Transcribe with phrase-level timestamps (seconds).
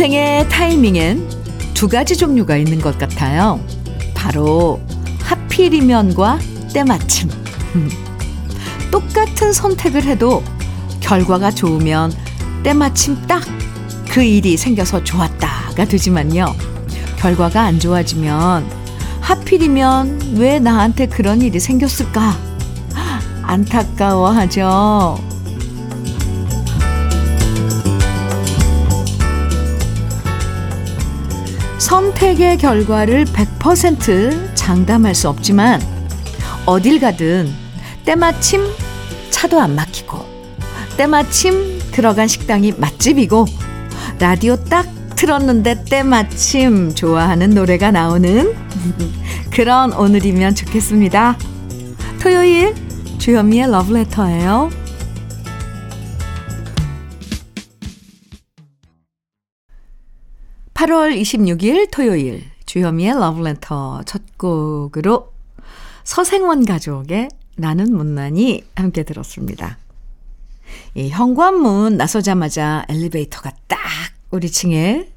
[0.00, 1.28] 인생의 타이밍엔
[1.74, 3.60] 두 가지 종류가 있는 것 같아요.
[4.14, 4.80] 바로
[5.20, 6.38] 하필이면과
[6.72, 7.28] 때마침.
[8.90, 10.42] 똑같은 선택을 해도
[11.00, 12.12] 결과가 좋으면
[12.62, 13.42] 때마침 딱
[14.10, 16.46] 그 일이 생겨서 좋았다가 되지만요.
[17.18, 18.66] 결과가 안 좋아지면
[19.20, 22.36] 하필이면 왜 나한테 그런 일이 생겼을까?
[23.44, 25.29] 안타까워하죠.
[31.90, 35.82] 선택의 결과를 100% 장담할 수 없지만
[36.64, 37.50] 어딜 가든
[38.04, 38.62] 때마침
[39.30, 40.24] 차도 안 막히고
[40.96, 43.44] 때마침 들어간 식당이 맛집이고
[44.20, 48.54] 라디오 딱 틀었는데 때마침 좋아하는 노래가 나오는
[49.52, 51.36] 그런 오늘이면 좋겠습니다.
[52.20, 52.72] 토요일
[53.18, 54.79] 주현미의 러브레터예요.
[60.80, 65.30] 8월 26일 토요일 주현미의 러브레터 첫 곡으로
[66.04, 69.76] 서생원 가족의 나는 못나니 함께 들었습니다.
[70.94, 73.78] 이 현관문 나서자마자 엘리베이터가 딱
[74.30, 75.12] 우리 층에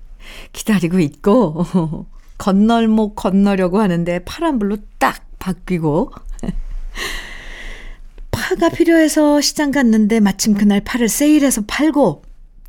[0.52, 1.66] 기다리고 있고
[2.38, 6.12] 건널목 건너려고 하는데 파란불로 딱 바뀌고
[8.32, 12.24] 파가 필요해서 시장 갔는데 마침 그날 파를 세일해서 팔고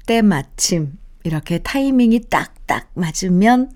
[0.06, 3.70] 때마침 이렇게 타이밍이 딱 딱 맞으면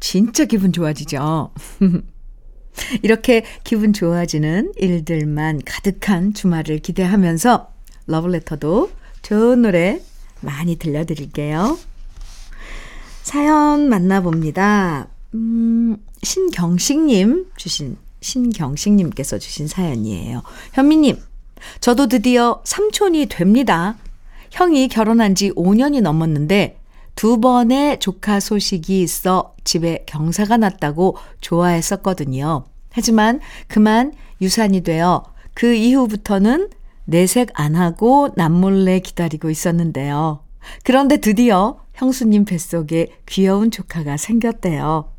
[0.00, 1.52] 진짜 기분 좋아지죠.
[3.02, 7.72] 이렇게 기분 좋아지는 일들만 가득한 주말을 기대하면서
[8.06, 8.90] 러블레터도
[9.22, 10.00] 좋은 노래
[10.40, 11.78] 많이 들려드릴게요.
[13.22, 15.08] 사연 만나봅니다.
[15.34, 20.42] 음, 신경식님 주신, 신경식님께서 주신 사연이에요.
[20.72, 21.18] 현미님,
[21.80, 23.96] 저도 드디어 삼촌이 됩니다.
[24.50, 26.77] 형이 결혼한 지 5년이 넘었는데
[27.18, 32.66] 두 번의 조카 소식이 있어 집에 경사가 났다고 좋아했었거든요.
[32.92, 36.70] 하지만 그만 유산이 되어 그 이후부터는
[37.06, 40.44] 내색 안 하고 남몰래 기다리고 있었는데요.
[40.84, 45.10] 그런데 드디어 형수님 뱃속에 귀여운 조카가 생겼대요.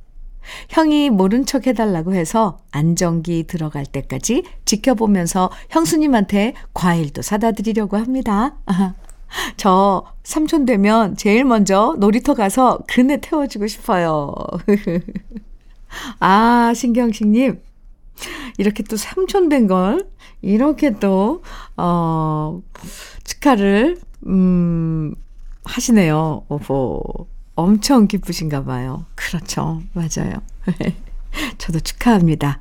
[0.70, 8.56] 형이 모른 척 해달라고 해서 안정기 들어갈 때까지 지켜보면서 형수님한테 과일도 사다 드리려고 합니다.
[9.58, 14.34] 저 삼촌 되면 제일 먼저 놀이터 가서 그네 태워주고 싶어요.
[16.20, 17.62] 아, 신경식님.
[18.58, 20.08] 이렇게 또 삼촌 된 걸,
[20.42, 21.42] 이렇게 또,
[21.78, 22.62] 어,
[23.24, 23.98] 축하를,
[24.28, 25.16] 음,
[25.64, 26.44] 하시네요.
[26.50, 27.28] 오호.
[27.56, 29.06] 엄청 기쁘신가 봐요.
[29.16, 29.82] 그렇죠.
[29.94, 30.42] 맞아요.
[31.58, 32.60] 저도 축하합니다.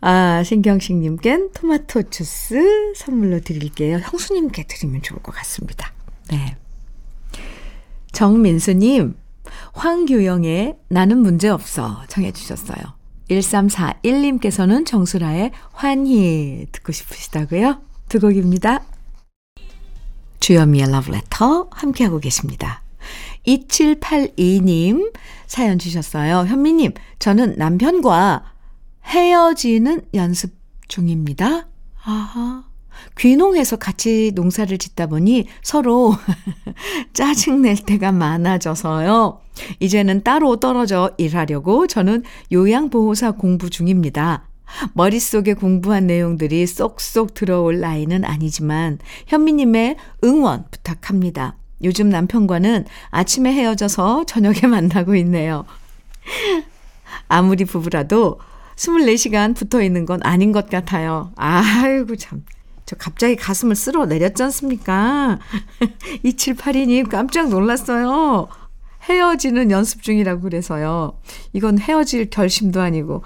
[0.00, 3.98] 아, 신경식님껜 토마토 주스 선물로 드릴게요.
[3.98, 5.92] 형수님께 드리면 좋을 것 같습니다.
[6.30, 6.56] 네.
[8.12, 9.16] 정민수님,
[9.72, 12.96] 황규영의 나는 문제 없어 청해주셨어요.
[13.30, 17.80] 1341님께서는 정수라의 환희 듣고 싶으시다고요?
[18.08, 18.84] 두 곡입니다.
[20.40, 22.82] 주여미의 러브레터 함께하고 계십니다.
[23.46, 25.12] 2782님
[25.46, 26.46] 사연 주셨어요.
[26.46, 28.55] 현미님, 저는 남편과
[29.06, 30.54] 헤어지는 연습
[30.88, 31.68] 중입니다.
[32.04, 32.64] 아하.
[33.18, 36.14] 귀농해서 같이 농사를 짓다 보니 서로
[37.12, 39.40] 짜증낼 때가 많아져서요.
[39.80, 44.48] 이제는 따로 떨어져 일하려고 저는 요양보호사 공부 중입니다.
[44.94, 51.56] 머릿속에 공부한 내용들이 쏙쏙 들어올 나이는 아니지만 현미님의 응원 부탁합니다.
[51.84, 55.64] 요즘 남편과는 아침에 헤어져서 저녁에 만나고 있네요.
[57.28, 58.40] 아무리 부부라도
[58.76, 61.32] 24시간 붙어 있는 건 아닌 것 같아요.
[61.36, 62.44] 아이고, 참.
[62.84, 65.38] 저 갑자기 가슴을 쓸어 내렸지 않습니까?
[66.24, 68.46] 2782님 깜짝 놀랐어요.
[69.08, 71.18] 헤어지는 연습 중이라고 그래서요.
[71.52, 73.24] 이건 헤어질 결심도 아니고.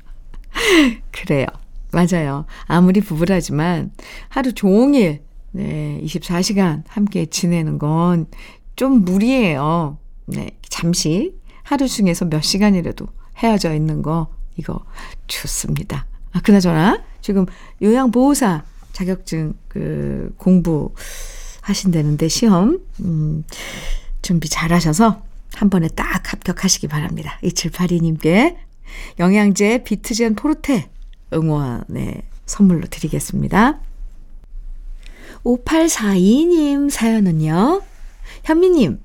[1.12, 1.46] 그래요.
[1.92, 2.46] 맞아요.
[2.66, 3.92] 아무리 부부라지만
[4.28, 5.22] 하루 종일,
[5.52, 8.26] 네, 24시간 함께 지내는 건
[8.80, 9.98] 좀 무리예요.
[10.24, 13.06] 네, 잠시 하루 중에서 몇 시간이라도
[13.36, 14.28] 헤어져 있는 거,
[14.60, 14.84] 이거
[15.26, 16.06] 좋습니다.
[16.32, 17.46] 아, 그나저나, 지금
[17.82, 18.62] 요양보호사
[18.92, 20.92] 자격증 그 공부
[21.62, 23.44] 하신다는데 시험, 음,
[24.20, 25.22] 준비 잘 하셔서
[25.54, 27.38] 한 번에 딱 합격하시기 바랍니다.
[27.42, 28.56] 2782님께
[29.18, 30.90] 영양제 비트젠 포르테
[31.32, 33.80] 응원의 선물로 드리겠습니다.
[35.44, 37.82] 5842님 사연은요.
[38.44, 39.00] 현미님,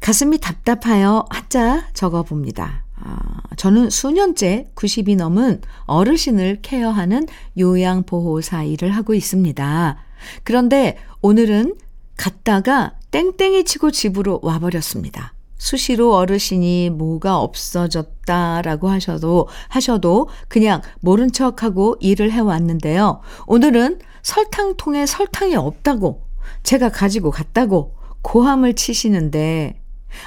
[0.00, 2.81] 가슴이 답답하여 한자 적어봅니다.
[3.04, 7.26] 아, 저는 수년째 90이 넘은 어르신을 케어하는
[7.58, 9.96] 요양보호사 일을 하고 있습니다.
[10.44, 11.76] 그런데 오늘은
[12.16, 15.34] 갔다가 땡땡이 치고 집으로 와버렸습니다.
[15.58, 23.20] 수시로 어르신이 뭐가 없어졌다라고 하셔도, 하셔도 그냥 모른 척하고 일을 해왔는데요.
[23.46, 26.22] 오늘은 설탕통에 설탕이 없다고,
[26.64, 29.81] 제가 가지고 갔다고 고함을 치시는데,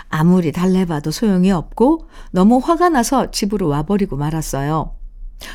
[0.09, 4.95] 아무리 달래봐도 소용이 없고, 너무 화가 나서 집으로 와버리고 말았어요.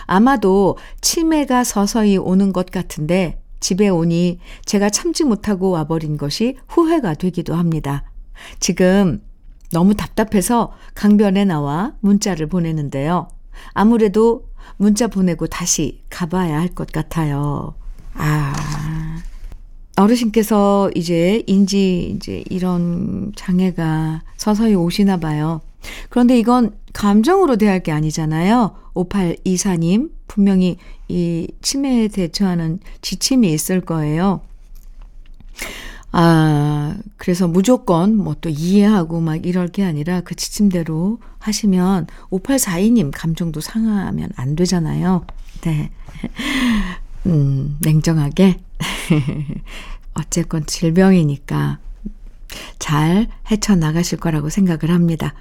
[0.07, 7.55] 아마도 치매가 서서히 오는 것 같은데, 집에 오니 제가 참지 못하고 와버린 것이 후회가 되기도
[7.55, 8.05] 합니다.
[8.59, 9.23] 지금
[9.73, 13.29] 너무 답답해서 강변에 나와 문자를 보내는데요.
[13.73, 14.49] 아무래도
[14.79, 17.75] 문자 보내고 다시 가봐야 할 것 같아요.
[18.15, 18.53] 아.
[20.01, 25.61] 어르신께서 이제 인지 이제 이런 장애가 서서히 오시나 봐요.
[26.09, 28.75] 그런데 이건 감정으로 대할 게 아니잖아요.
[28.95, 30.77] 5824님, 분명히
[31.09, 34.41] 이 치매에 대처하는 지침이 있을 거예요.
[36.13, 43.61] 아, 그래서 무조건 뭐 또 이해하고 막 이럴 게 아니라 그 지침대로 하시면 5842님 감정도
[43.61, 45.25] 상하면 안 되잖아요.
[45.63, 45.91] 네.
[47.27, 48.59] 음, 냉정하게.
[50.15, 51.79] 어쨌건 질병이니까
[52.79, 55.35] 잘 헤쳐나가실 거라고 생각을 합니다.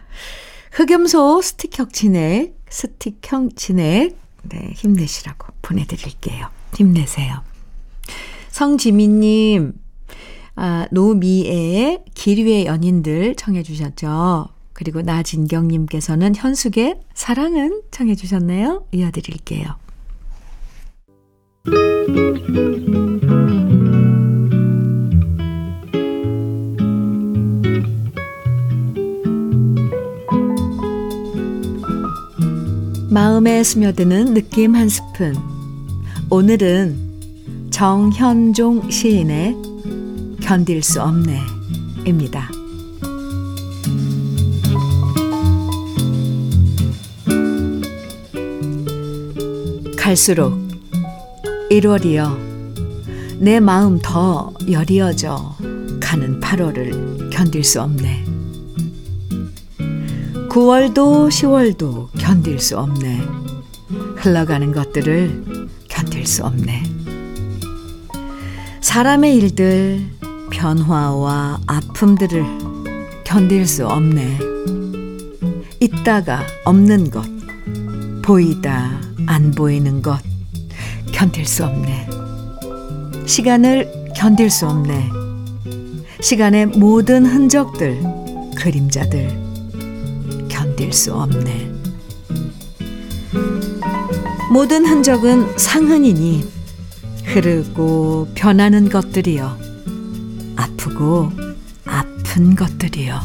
[0.72, 6.48] 흑염소 스틱형 진액, 스틱형 진액, 네, 힘내시라고 보내드릴게요.
[6.76, 7.42] 힘내세요.
[8.52, 9.74] 성지민님,
[10.56, 14.50] 아, 노미애의 기류의 연인들 청해 주셨죠.
[14.74, 18.86] 그리고 나진경님께서는 현숙의 사랑은 청해 주셨네요.
[18.92, 19.76] 이어드릴게요.
[33.10, 35.36] 마음에 스며드는 느낌 한 스푼.
[36.30, 39.56] 오늘은 정현종 시인의
[40.42, 41.40] 견딜 수 없네
[42.06, 42.50] 입니다.
[49.98, 50.69] 갈수록
[51.70, 55.56] 1월이여 내 마음 더 여리어져
[56.02, 58.26] 가는 8월을 견딜 수 없네.
[60.50, 63.22] 9월도 10월도 견딜 수 없네.
[64.16, 66.84] 흘러가는 것들을 견딜 수 없네.
[68.82, 70.02] 사람의 일들,
[70.50, 72.44] 변화와 아픔들을
[73.24, 74.40] 견딜 수 없네.
[75.80, 77.24] 있다가 없는 것,
[78.24, 80.20] 보이다 안 보이는 것,
[81.20, 82.08] 견딜 수 없네.
[83.26, 85.10] 시간을 견딜 수 없네.
[86.22, 88.02] 시간의 모든 흔적들,
[88.56, 89.28] 그림자들,
[90.48, 91.74] 견딜 수 없네.
[94.54, 96.48] 모든 흔적은 상흔이니
[97.26, 99.58] 흐르고 변하는 것들이여
[100.56, 101.34] 아프고
[101.84, 103.20] 아픈 것들이여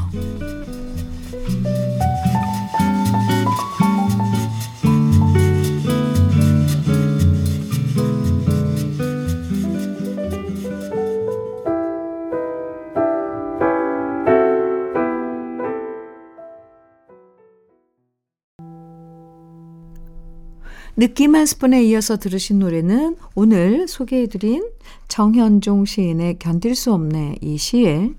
[20.96, 24.70] 느낌 한 스푼에 이어서 들으신 노래는 오늘 소개해드린
[25.08, 28.10] 정현종 시인의 견딜 수 없네 이 시에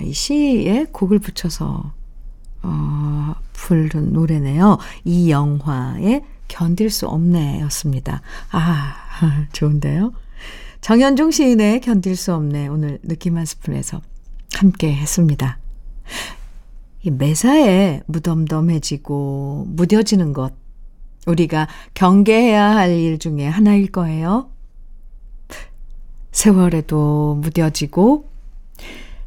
[0.00, 1.92] 이 시에 곡을 붙여서
[2.62, 4.78] 어, 부른 노래네요.
[5.04, 8.22] 이 영화의 견딜 수 없네였습니다.
[8.50, 8.94] 아
[9.52, 10.12] 좋은데요.
[10.80, 14.00] 정현종 시인의 견딜 수 없네 오늘 느낌 한 스푼에서
[14.54, 15.58] 함께 했습니다.
[17.02, 20.63] 이 매사에 무덤덤해지고 무뎌지는 것
[21.26, 24.50] 우리가 경계해야 할 일 중에 하나일 거예요.
[26.32, 28.28] 세월에도 무뎌지고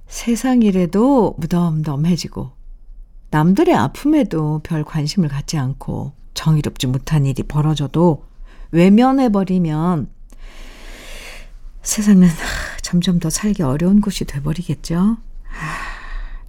[0.08, 2.52] 세상 일에도 무덤덤해지고
[3.32, 8.24] 남들의 아픔에도 별 관심을 갖지 않고 정의롭지 못한 일이 벌어져도
[8.72, 10.10] 외면해버리면
[11.82, 12.28] 세상은
[12.82, 15.18] 점점 더 살기 어려운 곳이 돼버리겠죠.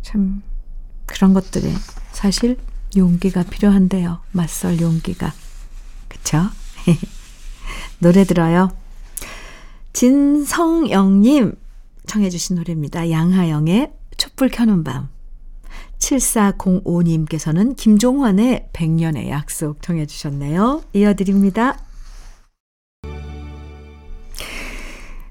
[0.03, 0.43] 참
[1.07, 1.73] 그런 것들이
[2.13, 2.59] 사실
[2.97, 4.21] 용기가 필요한데요.
[4.33, 5.33] 맞설 용기가.
[6.09, 6.39] 그쵸?
[7.99, 8.71] 노래 들어요.
[9.93, 11.55] 진성영님
[12.07, 13.11] 청해주신 노래입니다.
[13.11, 15.09] 양하영의 촛불 켜는 밤.
[15.99, 20.83] 7405님께서는 김종환의 백년의 약속 청해주셨네요.
[20.93, 21.79] 이어드립니다.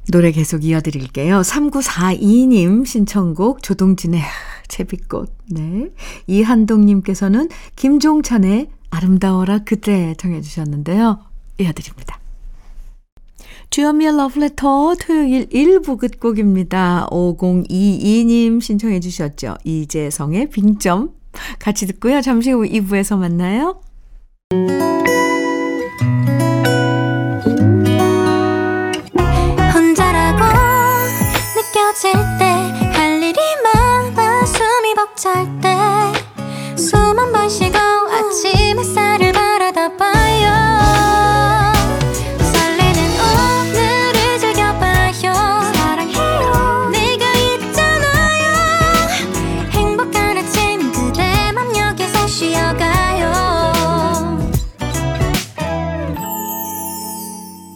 [0.09, 1.41] 노래 계속 이어드릴게요.
[1.41, 4.21] 3942님 신청곡 조동진의
[4.67, 5.31] 제비꽃.
[5.51, 5.89] 네.
[6.27, 11.19] 이한동님께서는 김종찬의 아름다워라 그때 정해주셨는데요.
[11.59, 12.19] 이어드립니다.
[13.69, 17.07] 주현미의 러브레터 토요일 1부 끝곡입니다.
[17.11, 19.57] 5022님 신청해 주셨죠.
[19.63, 21.11] 이재성의 빙점.
[21.59, 22.21] 같이 듣고요.
[22.21, 23.81] 잠시 후 2부에서 만나요.
[29.73, 30.43] 혼자라고
[31.55, 32.36] 느껴질
[35.17, 37.77] 벅찰 때숨 한 번 쉬고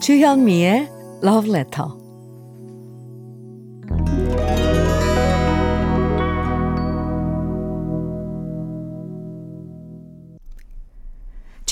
[0.01, 0.89] 주현미의
[1.21, 2.00] 러브레터.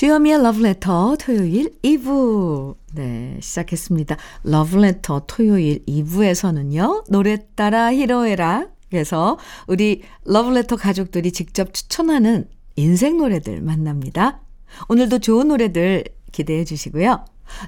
[0.00, 2.74] 주현미의 러브레터 토요일 2부.
[2.94, 4.16] 네, 시작했습니다.
[4.44, 8.68] 러브레터 토요일 2부에서는요, 노래 따라 히로에라.
[8.88, 14.40] 그래서 우리 러브레터 가족들이 직접 추천하는 인생 노래들 만납니다.
[14.88, 17.22] 오늘도 좋은 노래들 기대해 주시고요.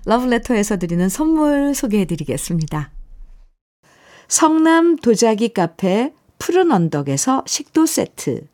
[0.07, 2.93] 러브레터에서 드리는 선물 소개해 드리겠습니다.
[4.29, 8.52] 성남 도자기 카페 푸른 언덕에서 식도 세트.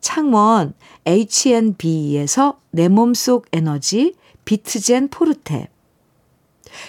[0.00, 0.74] 창원
[1.06, 4.14] H&B에서 내 몸속 에너지
[4.44, 5.68] 비트젠 포르테.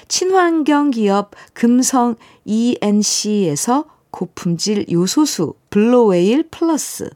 [0.07, 7.09] 친환경 기업 금성 ENC에서 고품질 요소수 블로웨일 플러스.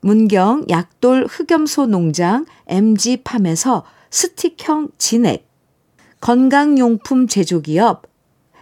[0.00, 5.48] 문경 약돌 흑염소 농장 MG팜에서 스틱형 진액.
[6.20, 8.02] 건강용품 제조기업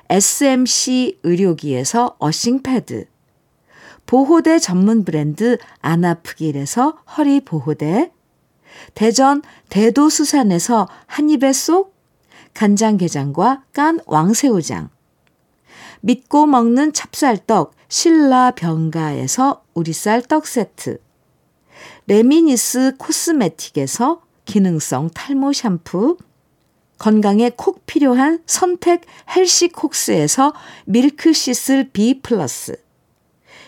[0.08, 3.11] SMC 의료기에서 어싱패드.
[4.06, 8.12] 보호대 전문 브랜드 안아프길에서 허리 보호대,
[8.94, 11.94] 대전 대도수산에서 한입에 쏙
[12.54, 14.90] 간장게장과 깐 왕새우장,
[16.00, 20.98] 믿고 먹는 찹쌀떡 신라 병가에서 우리쌀 떡 세트,
[22.06, 26.16] 레미니스 코스메틱에서 기능성 탈모 샴푸,
[26.98, 29.02] 건강에 콕 필요한 선택
[29.34, 30.52] 헬시콕스에서
[30.84, 32.76] 밀크시슬 B 플러스,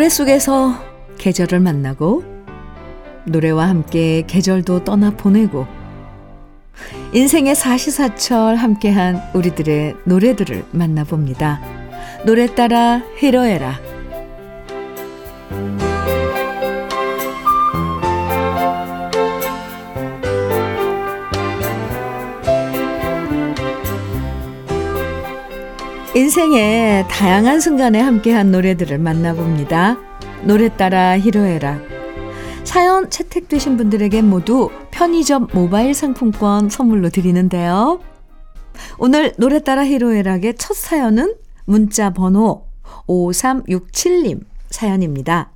[0.00, 0.82] 노래 속에서
[1.18, 2.24] 계절을 만나고
[3.26, 5.66] 노래와 함께 계절도 떠나 보내고
[7.12, 11.60] 인생의 사시사철 함께한 우리들의 노래들을 만나봅니다.
[12.24, 13.89] 노래 따라 히로에라
[26.30, 29.98] 인생의 다양한 순간에 함께한 노래들을 만나봅니다.
[30.44, 31.80] 노래 따라 히로에라.
[32.62, 37.98] 사연 채택되신 분들에게 모두 편의점 모바일 상품권 선물로 드리는데요.
[38.98, 41.34] 오늘 노래 따라 히로에락의 첫 사연은
[41.64, 42.68] 문자 번호
[43.08, 45.50] 5367님 사연입니다.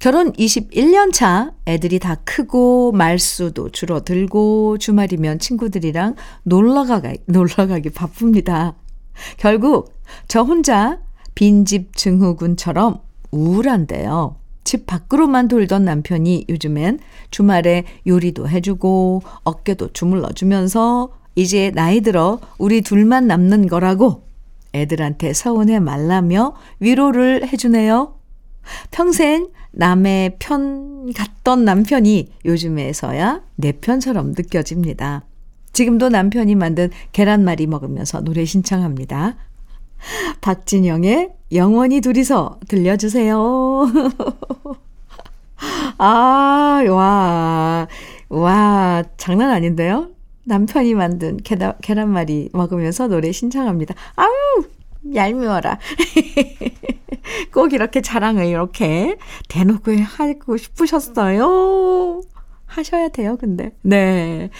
[0.00, 8.74] 결혼 21년 차 애들이 다 크고 말수도 줄어들고 주말이면 친구들이랑 놀러가, 놀러가기 바쁩니다.
[9.36, 9.92] 결국
[10.28, 10.98] 저 혼자
[11.34, 13.00] 빈집 증후군처럼
[13.30, 14.36] 우울한데요.
[14.64, 17.00] 집 밖으로만 돌던 남편이 요즘엔
[17.30, 24.22] 주말에 요리도 해주고 어깨도 주물러주면서 이제 나이 들어 우리 둘만 남는 거라고
[24.74, 28.14] 애들한테 서운해 말라며 위로를 해주네요.
[28.90, 35.24] 평생 남의 편 같던 남편이 요즘에서야 내 편처럼 느껴집니다.
[35.72, 39.36] 지금도 남편이 만든 계란말이 먹으면서 노래 신청합니다.
[40.40, 43.86] 박진영의 영원히 둘이서 들려주세요.
[45.98, 47.86] 아, 와,
[48.28, 50.08] 와, 장난 아닌데요?
[50.44, 53.94] 남편이 만든 계란, 계란말이 먹으면서 노래 신청합니다.
[54.16, 54.64] 아우,
[55.14, 55.78] 얄미워라.
[57.52, 59.16] 꼭 이렇게 자랑을 이렇게
[59.48, 62.22] 대놓고 하고 싶으셨어요.
[62.66, 63.70] 하셔야 돼요, 근데.
[63.82, 64.50] 네.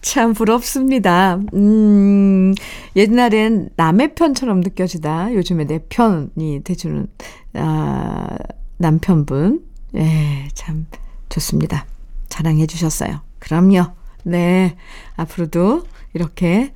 [0.00, 1.40] 참 부럽습니다.
[1.54, 2.54] 음,
[2.96, 5.34] 옛날엔 남의 편처럼 느껴지다.
[5.34, 7.06] 요즘에 내 편이 돼주는,
[7.54, 8.36] 아,
[8.78, 9.64] 남편분.
[9.96, 10.86] 예, 참
[11.28, 11.86] 좋습니다.
[12.28, 13.20] 자랑해 주셨어요.
[13.38, 13.86] 그럼요.
[14.24, 14.76] 네.
[15.16, 16.72] 앞으로도 이렇게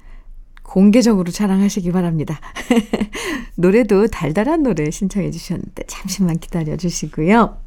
[0.63, 2.41] 공개적으로 자랑하시기 바랍니다.
[3.57, 7.59] 노래도 달달한 노래 신청해 주셨는데 잠시만 기다려 주시고요.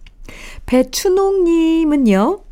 [0.66, 2.44] 배춘옥님은요.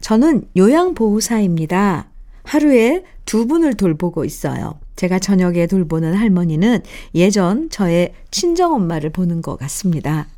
[0.00, 2.11] 저는 요양보호사입니다.
[2.42, 4.78] 하루에 두 분을 돌보고 있어요.
[4.96, 6.82] 제가 저녁에 돌보는 할머니는
[7.14, 10.28] 예전 저의 친정엄마를 보는 것 같습니다.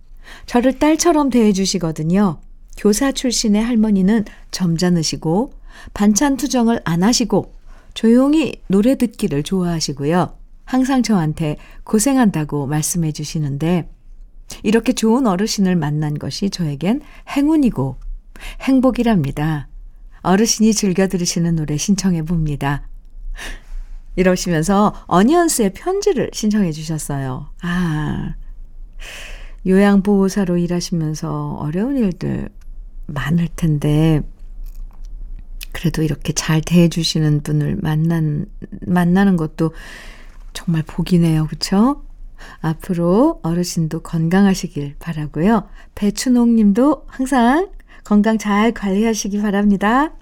[0.46, 2.40] 저를 딸처럼 대해주시거든요.
[2.76, 5.52] 교사 출신의 할머니는 점잖으시고
[5.92, 7.52] 반찬 투정을 안 하시고
[7.94, 10.36] 조용히 노래 듣기를 좋아하시고요.
[10.64, 13.88] 항상 저한테 고생한다고 말씀해 주시는데
[14.62, 17.00] 이렇게 좋은 어르신을 만난 것이 저에겐
[17.36, 17.96] 행운이고
[18.62, 19.68] 행복이랍니다.
[20.24, 22.88] 어르신이 즐겨 들으시는 노래 신청해 봅니다.
[24.16, 27.50] 이러시면서 어니언스의 편지를 신청해 주셨어요.
[27.62, 28.34] 아,
[29.66, 32.48] 요양보호사로 일하시면서 어려운 일들
[33.06, 34.22] 많을 텐데,
[35.72, 38.46] 그래도 이렇게 잘 대해주시는 분을 만난,
[38.86, 39.72] 만나는 것도
[40.52, 41.46] 정말 복이네요.
[41.48, 42.04] 그쵸?
[42.60, 45.68] 앞으로 어르신도 건강하시길 바라고요.
[45.94, 47.68] 배춘옥 님도 항상
[48.04, 50.12] 건강 잘 관리하시기 바랍니다.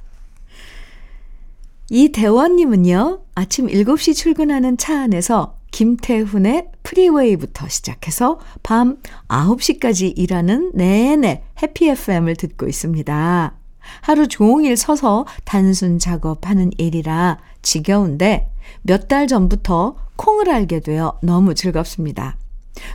[1.90, 12.36] 이대원님은요, 아침 7시 출근하는 차 안에서 김태훈의 프리웨이부터 시작해서 밤 9시까지 일하는 내내 해피 FM을
[12.36, 13.54] 듣고 있습니다.
[14.02, 18.48] 하루 종일 서서 단순 작업하는 일이라 지겨운데
[18.82, 22.36] 몇 달 전부터 콩을 알게 되어 너무 즐겁습니다.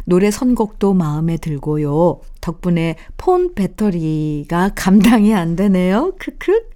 [0.06, 2.22] 노래 선곡도 마음에 들고요.
[2.42, 6.14] 덕분에 폰 배터리가 감당이 안 되네요.
[6.20, 6.70] 크크.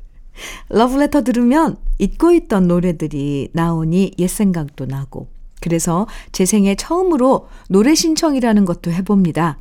[0.70, 5.28] 러브레터 들으면 잊고 있던 노래들이 나오니 옛 생각도 나고.
[5.62, 9.60] 그래서 제 생애 처음으로 노래 신청이라는 것도 해봅니다.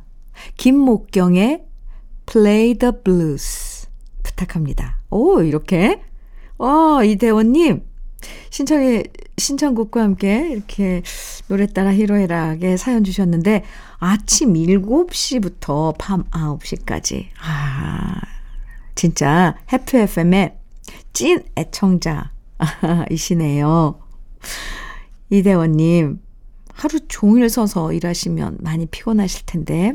[0.57, 1.63] 김목경의
[2.25, 3.87] Play the Blues
[4.23, 4.99] 부탁합니다.
[5.09, 6.01] 오, 이렇게.
[6.57, 7.90] 어, 이대원님.
[8.49, 9.03] 신청해,
[9.37, 11.01] 신청곡과 함께 이렇게
[11.47, 13.63] 노래 따라 히로에락에 사연 주셨는데
[13.97, 17.27] 아침 7시부터 밤 9시까지.
[17.43, 18.21] 아,
[18.95, 20.57] 진짜 해피 FM의
[21.13, 22.29] 찐 애청자이시네요.
[25.29, 26.19] 이대원님,
[26.73, 29.93] 하루 종일 서서 일하시면 많이 피곤하실 텐데,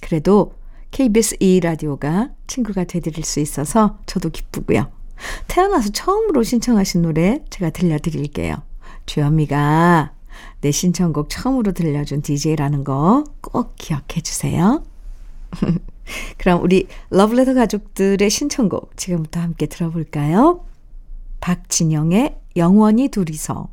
[0.00, 0.54] 그래도
[0.90, 4.90] KBS 2라디오가 친구가 되드릴 수 있어서 저도 기쁘고요.
[5.48, 8.62] 태어나서 처음으로 신청하신 노래 제가 들려드릴게요.
[9.06, 10.12] 주현미가
[10.60, 14.82] 내 신청곡 처음으로 들려준 DJ라는 거 꼭 기억해 주세요.
[16.38, 20.64] 그럼 우리 러블레터 가족들의 신청곡 지금부터 함께 들어볼까요?
[21.40, 23.68] 박진영의 영원히 둘이서,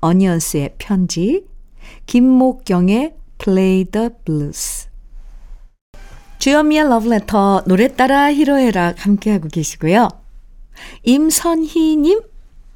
[0.00, 1.46] 어니언스의 편지,
[2.06, 4.88] 김목경의 Play the Blues.
[6.38, 10.08] 주현미의 러브레터 노래 따라 히로에락 함께하고 계시고요.
[11.04, 12.22] 임선희님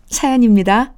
[0.06, 0.94] 사연입니다.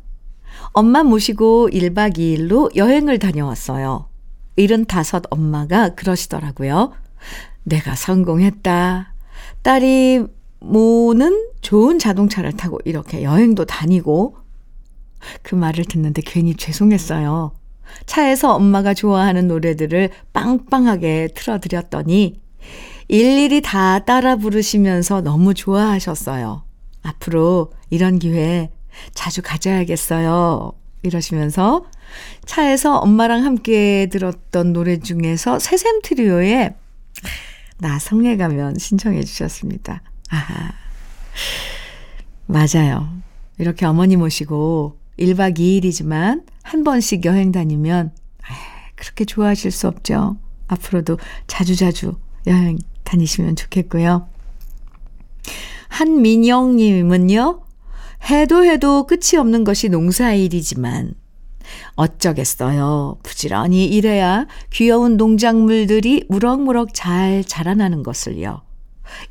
[0.72, 4.08] 엄마 모시고 1박 2일로 여행을 다녀왔어요.
[4.56, 6.92] 75 엄마가 그러시더라고요.
[7.64, 9.12] 내가 성공했다.
[9.62, 10.24] 딸이
[10.60, 14.36] 모는 좋은 자동차를 타고 이렇게 여행도 다니고
[15.42, 17.52] 그 말을 듣는데 괜히 죄송했어요.
[18.06, 22.40] 차에서 엄마가 좋아하는 노래들을 빵빵하게 틀어드렸더니
[23.08, 26.65] 일일이 다 따라 부르시면서 너무 좋아하셨어요.
[27.06, 28.70] 앞으로 이런 기회
[29.14, 30.72] 자주 가져야겠어요.
[31.02, 31.86] 이러시면서
[32.44, 36.74] 차에서 엄마랑 함께 들었던 노래 중에서 새샘 트리오의
[37.78, 40.02] 나 성에 가면 신청해 주셨습니다.
[40.30, 40.72] 아,
[42.46, 43.08] 맞아요.
[43.58, 48.12] 이렇게 어머니 모시고 1박 2일이지만 한 번씩 여행 다니면
[48.96, 50.36] 그렇게 좋아하실 수 없죠.
[50.68, 52.16] 앞으로도 자주자주
[52.46, 54.28] 여행 다니시면 좋겠고요.
[55.96, 57.62] 한민영님은요,
[58.30, 61.14] 해도 해도 끝이 없는 것이 농사일이지만,
[61.94, 63.18] 어쩌겠어요.
[63.22, 68.60] 부지런히 일해야 귀여운 농작물들이 무럭무럭 잘 자라나는 것을요.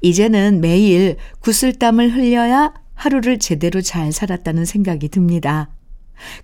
[0.01, 5.69] 이제는 매일 구슬땀을 흘려야 하루를 제대로 잘 살았다는 생각이 듭니다.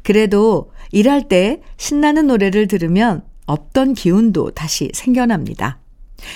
[0.03, 5.79] 그래도 일할 때 신나는 노래를 들으면 없던 기운도 다시 생겨납니다.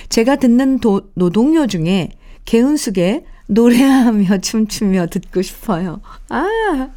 [0.10, 2.10] 제가 듣는 도, 노동요 중에
[2.46, 6.02] 개운숙의 노래하며 춤추며 듣고 싶어요.
[6.30, 6.90] 아,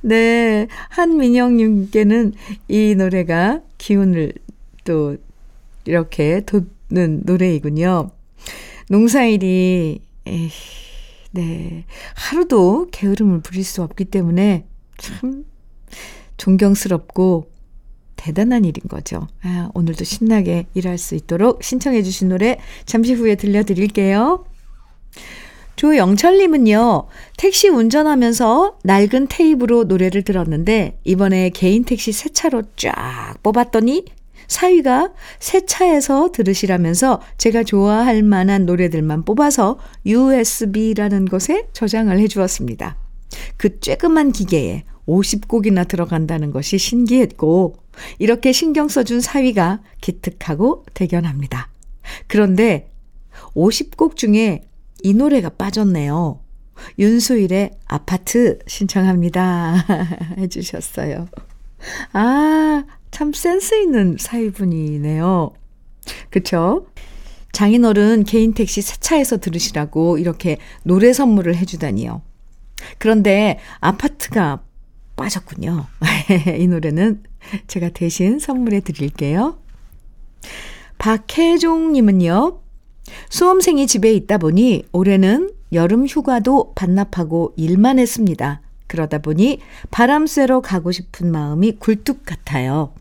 [0.00, 0.66] 네.
[0.88, 2.34] 한민영님께는
[2.68, 4.32] 이 노래가 기운을
[4.84, 5.16] 또
[5.84, 8.10] 이렇게 돋는 노래이군요.
[8.88, 10.50] 농사일이, 에이,
[11.32, 11.84] 네.
[12.14, 14.66] 하루도 게으름을 부릴 수 없기 때문에
[14.98, 15.44] 참
[16.36, 17.50] 존경스럽고
[18.16, 19.28] 대단한 일인 거죠.
[19.42, 24.44] 아, 오늘도 신나게 일할 수 있도록 신청해 주신 노래 잠시 후에 들려드릴게요.
[25.80, 27.06] 조영철님은요,
[27.38, 34.04] 택시 운전하면서 낡은 테이프로 노래를 들었는데, 이번에 개인 택시 새 차로 쫙 뽑았더니,
[34.46, 42.98] 사위가 새 차에서 들으시라면서 제가 좋아할 만한 노래들만 뽑아서 USB라는 곳에 저장을 해 주었습니다.
[43.56, 47.76] 그 쬐끄만 기계에 50곡이나 들어간다는 것이 신기했고,
[48.18, 51.70] 이렇게 신경 써준 사위가 기특하고 대견합니다.
[52.26, 52.90] 그런데
[53.54, 54.60] 50곡 중에
[55.02, 56.40] 이 노래가 빠졌네요.
[56.98, 59.86] 윤수일의 아파트 신청합니다.
[60.38, 61.28] 해주셨어요.
[62.12, 65.52] 아, 참 센스 있는 사위분이네요.
[66.30, 66.86] 그쵸?
[67.52, 72.22] 장인어른 개인 택시 세차에서 들으시라고 이렇게 노래 선물을 해주다니요.
[72.98, 74.62] 그런데 아파트가
[75.16, 75.86] 빠졌군요.
[76.58, 77.22] 이 노래는
[77.66, 79.58] 제가 대신 선물해 드릴게요.
[80.98, 82.60] 박혜종님은요,
[83.28, 88.60] 수험생이 집에 있다 보니 올해는 여름 휴가도 반납하고 일만 했습니다.
[88.86, 92.92] 그러다 보니 바람 쐬러 가고 싶은 마음이 굴뚝 같아요.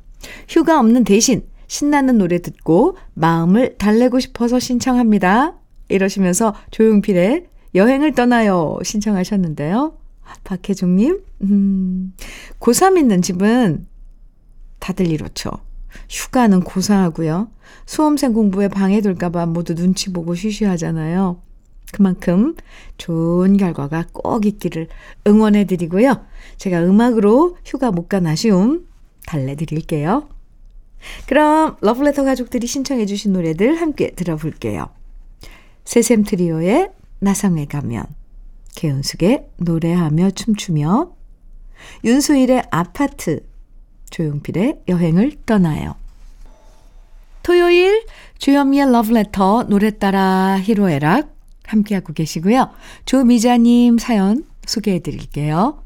[0.47, 5.55] 휴가 없는 대신 신나는 노래 듣고 마음을 달래고 싶어서 신청합니다.
[5.87, 9.93] 이러시면서 조용필의 여행을 떠나요 신청하셨는데요.
[10.43, 12.13] 박혜종님, 음,
[12.59, 13.87] 고3 있는 집은
[14.79, 15.51] 다들 이렇죠.
[16.10, 17.49] 휴가는 고사하고요.
[17.86, 21.41] 수험생 공부에 방해될까봐 모두 눈치 보고 쉬쉬하잖아요.
[21.91, 22.56] 그만큼
[22.97, 24.88] 좋은 결과가 꼭 있기를
[25.28, 26.23] 응원해 드리고요.
[26.58, 28.88] 제가 음악으로 휴가 못 간 아쉬움
[29.25, 30.30] 달래 드릴게요.
[31.28, 34.89] 그럼 러블레터 가족들이 신청해 주신 노래들 함께 들어볼게요.
[35.86, 38.06] 세샘 트리오의 나성에 가면,
[38.75, 41.12] 개은숙의 노래하며 춤추며,
[42.04, 43.41] 윤수일의 아파트,
[44.09, 45.95] 조용필의 여행을 떠나요.
[47.43, 48.05] 토요일
[48.37, 52.69] 주현미의 러브레터 노래 따라 히로에락 함께하고 계시고요.
[53.05, 55.83] 조미자님 사연 소개해 드릴게요.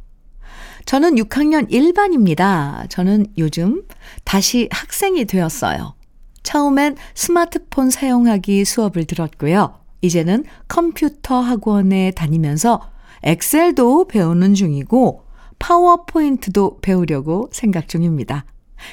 [0.85, 2.89] 저는 6학년 1반입니다.
[2.89, 3.83] 저는 요즘
[4.23, 5.95] 다시 학생이 되었어요.
[6.43, 9.79] 처음엔 스마트폰 사용하기 수업을 들었고요.
[10.01, 12.81] 이제는 컴퓨터 학원에 다니면서
[13.23, 15.22] 엑셀도 배우는 중이고
[15.63, 18.43] 파워포인트도 배우려고 생각 중입니다.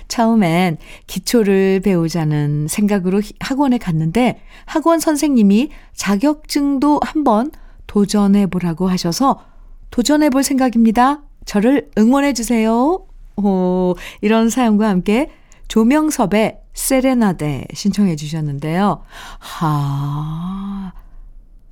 [0.07, 0.77] 처음엔
[1.09, 7.51] 기초를 배우자는 생각으로 학원에 갔는데 학원 선생님이 자격증도 한번
[7.89, 9.41] 도전해 보라고 하셔서
[9.91, 11.23] 도전해 볼 생각입니다.
[11.45, 13.05] 저를 응원해 주세요.
[13.35, 15.29] 오, 이런 사연과 함께
[15.67, 19.03] 조명섭의 세레나데 신청해 주셨는데요.
[19.41, 20.93] 하,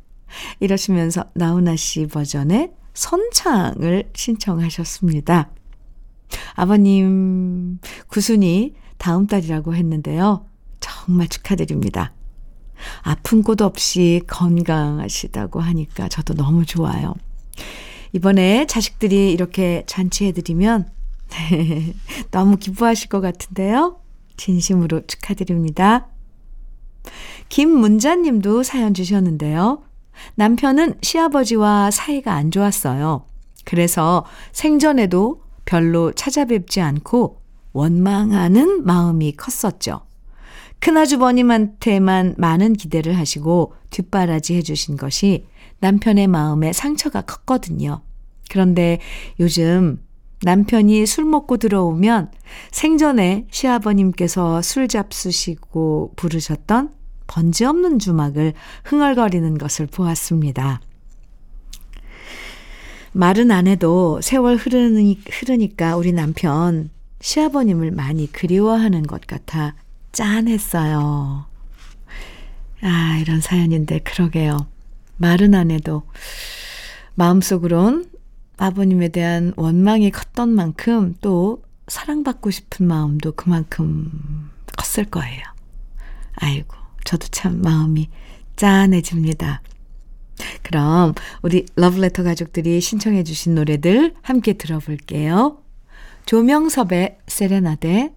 [0.61, 5.51] 이러시면서 나훈아 씨 버전의 선창을 신청하셨습니다.
[6.55, 10.47] 아버님 구순이 다음 달이라고 했는데요.
[10.81, 12.12] 정말 축하드립니다.
[13.03, 17.14] 아픈 곳 없이 건강하시다고 하니까 저도 너무 좋아요.
[18.12, 20.88] 이번에 자식들이 이렇게 잔치해드리면
[22.31, 24.01] 너무 기뻐하실 것 같은데요.
[24.37, 26.09] 진심으로 축하드립니다.
[27.49, 29.83] 김문자님도 사연 주셨는데요.
[30.37, 33.24] 남편은 시아버지와 사이가 안 좋았어요.
[33.64, 37.40] 그래서 생전에도 별로 찾아뵙지 않고
[37.72, 40.03] 원망하는 마음이 컸었죠.
[40.81, 45.46] 큰아주버님한테만 많은 기대를 하시고 뒷바라지 해주신 것이
[45.81, 48.03] 남편의 마음에 상처가 컸거든요.
[48.50, 49.00] 그런데
[49.40, 50.03] 요즘
[50.42, 52.31] 남편이 술 먹고 들어오면
[52.70, 56.92] 생전에 시아버님께서 술 잡수시고 부르셨던
[57.26, 60.80] 번지 없는 주막을 흥얼거리는 것을 보았습니다.
[63.12, 69.74] 말은 안 해도 세월 흐르니, 흐르니까 우리 남편 시아버님을 많이 그리워하는 것 같아
[70.12, 71.46] 짠했어요.
[72.82, 74.66] 아, 이런 사연인데, 그러게요.
[75.16, 76.02] 말은 안 해도
[77.14, 78.10] 마음속으론
[78.56, 85.42] 아버님에 대한 원망이 컸던 만큼 또 사랑받고 싶은 마음도 그만큼 컸을 거예요.
[86.34, 88.09] 아이고, 저도 참 마음이
[88.57, 89.62] 짠해집니다.
[90.62, 95.59] 그럼 우리 러브레터 가족들이 신청해 주신 노래들 함께 들어볼게요.
[96.27, 98.14] 조명섭의 세레나데,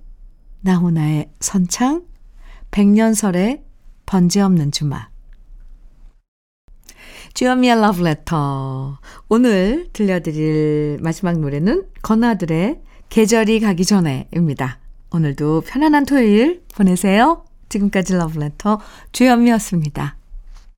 [0.61, 2.03] 나훈아의 선창,
[2.71, 3.63] 백년설의
[4.05, 5.07] 번지 없는 주말.
[7.33, 8.99] 주현미의 러브레터.
[9.29, 14.79] 오늘 들려드릴 마지막 노래는 건아들의 계절이 가기 전에입니다.
[15.11, 17.46] 오늘도 편안한 토요일 보내세요.
[17.69, 18.79] 지금까지 러브레터
[19.11, 20.16] 주현미였습니다.